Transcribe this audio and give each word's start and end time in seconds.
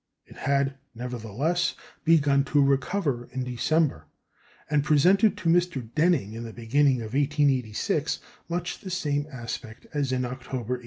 It 0.25 0.35
had, 0.37 0.79
nevertheless, 0.95 1.75
begun 2.03 2.43
to 2.45 2.63
recover 2.65 3.29
in 3.31 3.43
December, 3.43 4.07
and 4.67 4.83
presented 4.83 5.37
to 5.37 5.47
Mr. 5.49 5.93
Denning 5.93 6.33
in 6.33 6.41
the 6.43 6.51
beginning 6.53 7.01
of 7.01 7.13
1886 7.13 8.17
much 8.49 8.79
the 8.79 8.89
same 8.89 9.27
aspect 9.31 9.85
as 9.93 10.11
in 10.11 10.25
October, 10.25 10.79
1882. 10.79 10.79